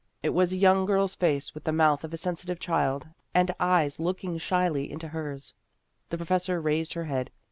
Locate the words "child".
2.59-3.09